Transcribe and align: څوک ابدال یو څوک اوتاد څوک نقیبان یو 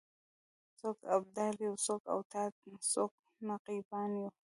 څوک 0.79 0.97
ابدال 1.15 1.55
یو 1.65 1.73
څوک 1.85 2.01
اوتاد 2.15 2.51
څوک 2.91 3.11
نقیبان 3.49 4.11
یو 4.21 4.29